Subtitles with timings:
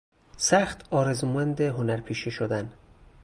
[0.37, 2.73] سخت آرزومند هنرپیشه شدن